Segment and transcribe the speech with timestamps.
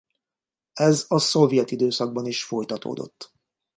[0.73, 3.33] Ez a szovjet időszakban is folytatódott.